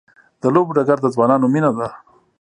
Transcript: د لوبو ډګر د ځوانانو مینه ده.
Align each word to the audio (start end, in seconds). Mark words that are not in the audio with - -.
د 0.41 0.43
لوبو 0.53 0.75
ډګر 0.77 0.97
د 1.01 1.07
ځوانانو 1.15 1.45
مینه 1.53 1.71
ده. 1.77 1.87